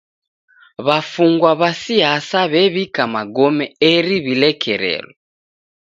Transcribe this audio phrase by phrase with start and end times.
[0.85, 5.13] W'afungwa w'a siasa w'ew'ika magome eri w'ilekerelo.